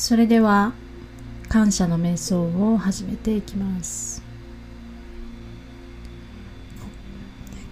[0.00, 0.74] それでは
[1.48, 4.22] 感謝の瞑想を始めていきます。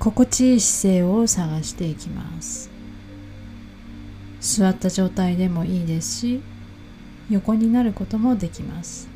[0.00, 2.68] 心地いい姿勢を探していきます。
[4.40, 6.42] 座った状態でもいいですし
[7.30, 9.08] 横になることもできます。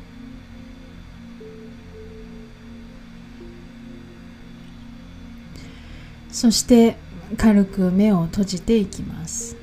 [6.31, 6.95] そして
[7.35, 9.57] 軽く目を閉じていきます。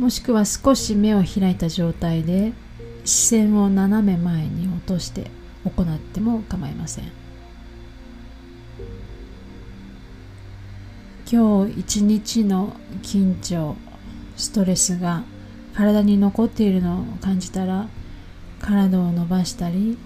[0.00, 2.54] もしくは少し目を開いた状態で
[3.04, 5.30] 視線を斜め前に落として
[5.66, 7.12] 行っても構いません。
[11.30, 13.76] 今日一日の緊張
[14.38, 15.22] ストレスが
[15.74, 17.86] 体に残っているのを感じたら
[18.58, 19.98] 体を伸ばしたり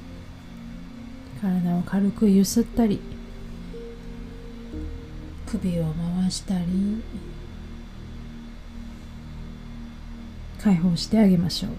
[1.40, 3.00] 体を軽くゆすったり
[5.46, 5.84] 首を
[6.20, 7.00] 回したり
[10.64, 11.72] 解放してあげましょう。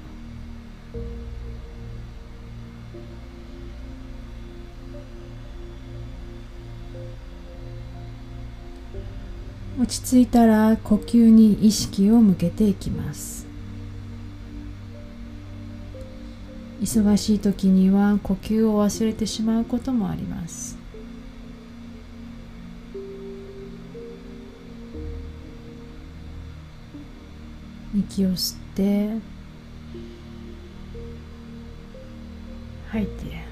[9.81, 13.47] 落ち着いたら呼吸に意識を向けていきます。
[16.79, 20.77] 忙しい時には呼吸を忘れてしまうこともあります。
[27.95, 29.09] 息を吸って。
[32.91, 33.45] 吐いて。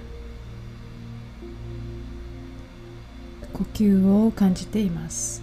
[3.53, 5.42] 呼吸を感じています。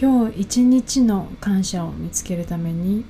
[0.00, 3.04] 今日一日の感謝を見つけるために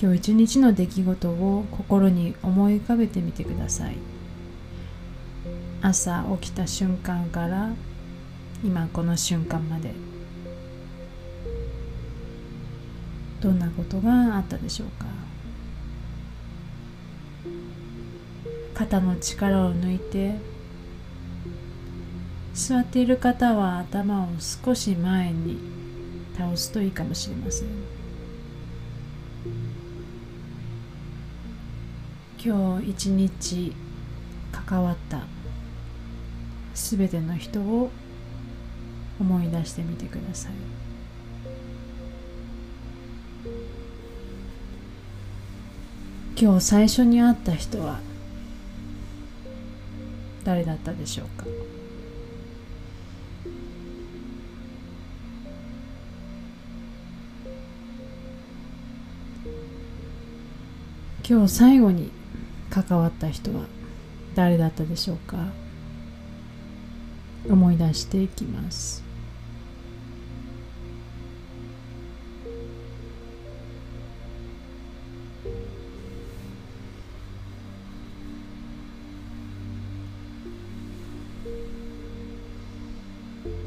[0.00, 3.96] 今日一日の出来事を心に思い浮かべてみてください。
[5.82, 7.72] 朝起きた瞬間から
[8.62, 9.92] 今この瞬間まで。
[13.40, 15.06] どんなことがあったでしょうか？
[18.74, 20.36] 肩の力を抜いて
[22.56, 25.58] 座っている方は頭を少し前に
[26.38, 27.68] 倒すといいかもしれません。
[32.42, 33.74] 今日一日
[34.52, 35.20] 関わった
[36.74, 37.90] すべての人を
[39.20, 40.52] 思い出してみてください。
[46.40, 48.00] 今日最初に会った人は
[50.42, 51.44] 誰だったでしょうか？
[61.28, 62.12] 今日最後に
[62.70, 63.64] 関わった人は
[64.36, 65.38] 誰だったでしょうか？
[67.50, 69.02] 思い出していきます。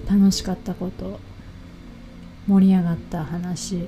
[0.09, 1.20] 楽しかったこと
[2.47, 3.86] 盛り上がった話。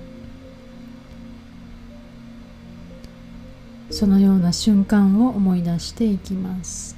[3.92, 6.96] そのような瞬間を思い出していきます。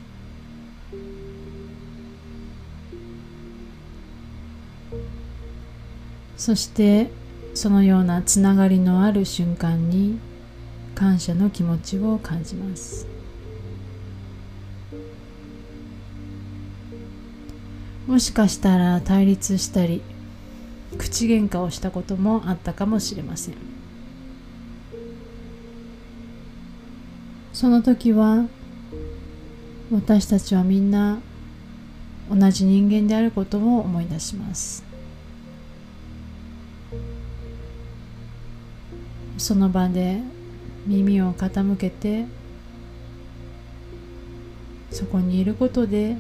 [6.38, 7.10] そして
[7.54, 10.20] そのようなつながりのある瞬間に
[10.94, 13.08] 感謝の気持ちを感じます。
[18.08, 20.02] もしかしたら対立したり
[20.98, 23.73] 口喧嘩をしたこともあったかもしれません。
[27.54, 28.48] その時は
[29.92, 31.20] 私たちはみんな
[32.30, 34.84] 同じ人間であることを思い出します。
[39.38, 40.20] その場で
[40.88, 42.26] 耳を傾けて
[44.92, 46.18] そこにいることで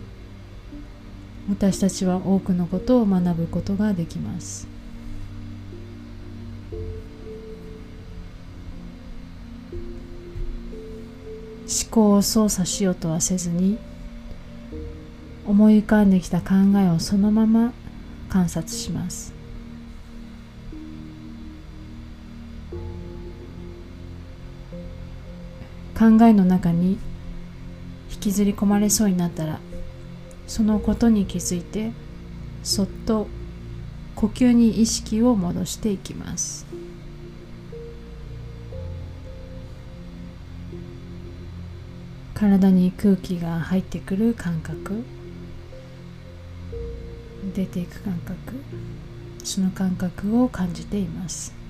[1.50, 4.73] 私たちは多くのことを学ぶことができます。
[11.94, 13.78] 考を操作しようとはせずに
[15.45, 17.72] 思い浮かんできた考えをそのまま
[18.30, 19.31] 観察します。
[25.95, 26.98] 考えの中に
[28.12, 29.60] 引きずり込まれそうになったら
[30.48, 31.92] そのことに気づいて
[32.63, 33.28] そっと
[34.16, 36.73] 呼吸に意識を戻していきます。
[42.34, 45.04] 体に空気が入ってくる感覚。
[47.56, 48.64] 出ていく感覚。
[49.44, 51.62] その感覚を感じています。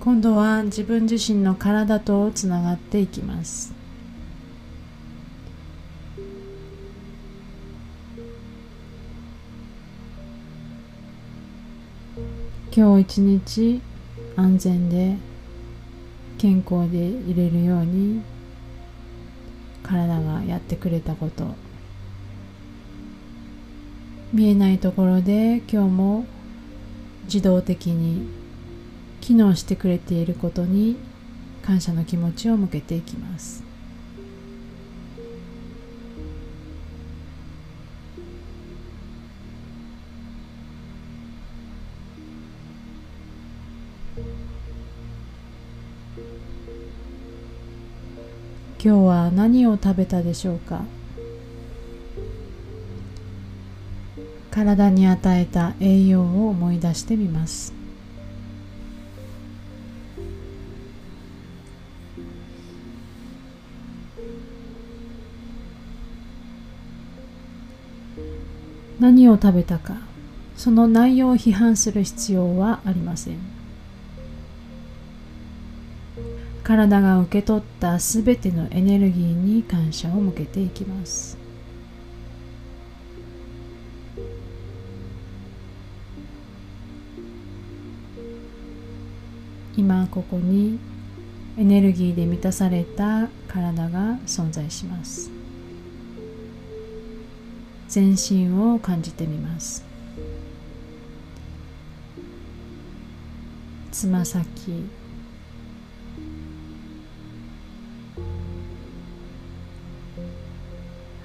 [0.00, 3.72] 今度は自分自身の体とつながっていきます。
[12.74, 13.80] 今日一日
[14.36, 15.16] 安全で
[16.38, 18.22] 健康でいれるように
[19.82, 21.56] 体がやってくれたこと。
[24.32, 26.24] 見えないところで今日も
[27.24, 28.28] 自動的に
[29.28, 30.96] 機能してくれていることに
[31.62, 33.62] 感謝の気持ちを向けていきます。
[48.82, 50.80] 今日は何を食べたでしょうか？
[54.50, 57.76] 体に与えた栄養を思い出してみます。
[69.18, 69.96] 何を食べたか
[70.56, 73.38] その内容を批判する必要はありません。
[76.62, 81.36] 体が受け取ったすべてのエネルギーに感謝を向けていきます。
[89.76, 90.78] 今ここに
[91.56, 95.37] エネルギーで満たされた体が存在します。
[97.88, 99.82] 全身を感じてみます。
[103.90, 104.84] つま先。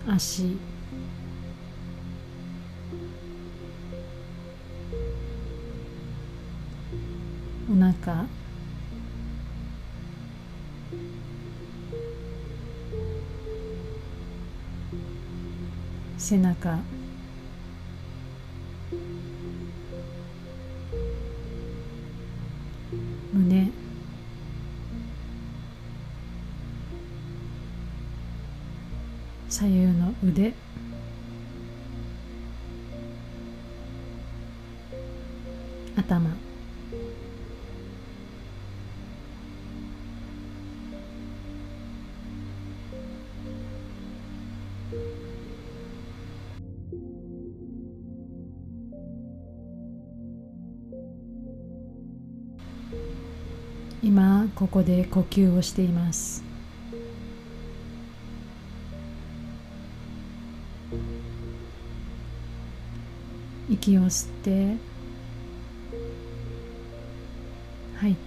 [0.07, 0.57] 足。
[7.69, 8.43] お腹。
[16.33, 16.80] 背中。
[23.31, 23.71] 胸。
[29.47, 30.56] 左右の腕。
[35.95, 36.43] 頭。
[54.63, 56.42] ここで呼吸をしています。
[63.69, 64.78] 息を吸って
[67.97, 68.21] 吐いて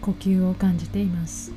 [0.00, 1.52] 呼吸を感じています。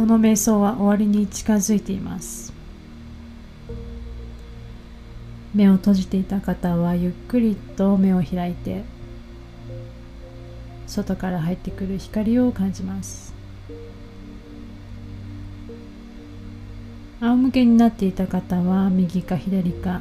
[0.00, 2.54] この瞑想は終わりに近づいています。
[5.54, 8.82] 目を閉じていた方はゆっくりと目を開いて
[10.86, 13.34] 外から入ってくる光を感じます。
[17.20, 20.00] 仰向けになっていた方は右か左か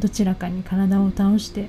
[0.00, 1.68] どちらかに体を倒して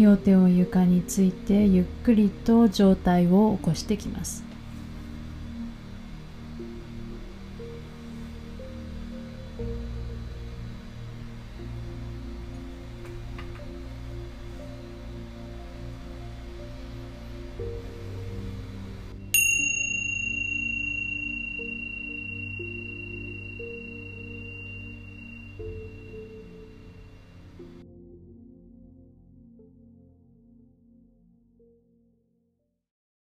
[0.00, 4.49] 両手を床についてゆっくりと上体を起こしてきます。